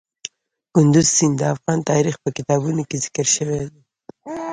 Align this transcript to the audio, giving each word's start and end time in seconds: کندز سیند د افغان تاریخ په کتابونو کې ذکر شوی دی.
کندز 0.73 1.07
سیند 1.15 1.35
د 1.39 1.43
افغان 1.53 1.79
تاریخ 1.91 2.15
په 2.23 2.29
کتابونو 2.37 2.81
کې 2.89 2.97
ذکر 3.05 3.25
شوی 3.35 3.61
دی. 3.71 3.81